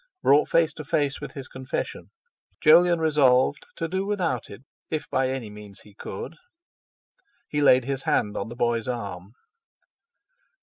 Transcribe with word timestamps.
Brought 0.23 0.49
face 0.49 0.73
to 0.73 0.83
face 0.83 1.21
with 1.21 1.33
his 1.33 1.47
confession, 1.47 2.09
Jolyon 2.59 2.99
resolved 2.99 3.67
to 3.75 3.87
do 3.87 4.03
without 4.03 4.49
it 4.49 4.63
if 4.89 5.07
by 5.11 5.29
any 5.29 5.51
means 5.51 5.81
he 5.81 5.93
could. 5.93 6.37
He 7.47 7.61
laid 7.61 7.85
his 7.85 8.01
hand 8.01 8.35
on 8.35 8.49
the 8.49 8.55
boy's 8.55 8.87
arm. 8.87 9.33